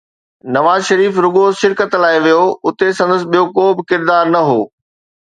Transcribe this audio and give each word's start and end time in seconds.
نواز 0.53 0.81
شريف 0.89 1.13
رڳو 1.25 1.43
شرڪت 1.59 1.91
لاءِ 2.03 2.17
ويو، 2.25 2.43
اتي 2.67 2.87
سندس 2.99 3.21
ٻيو 3.31 3.43
ڪو 3.55 3.65
به 3.75 3.83
ڪردار 3.89 4.23
نه 4.33 4.41
هو. 4.49 4.59